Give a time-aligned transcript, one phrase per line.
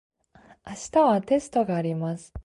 [0.65, 2.33] 明日はテストがあります。